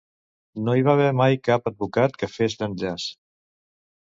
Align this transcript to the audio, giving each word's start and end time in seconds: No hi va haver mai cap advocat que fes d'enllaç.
No 0.67 0.73
hi 0.77 0.85
va 0.87 0.95
haver 0.99 1.09
mai 1.19 1.37
cap 1.49 1.69
advocat 1.73 2.17
que 2.23 2.31
fes 2.39 2.59
d'enllaç. 2.63 3.07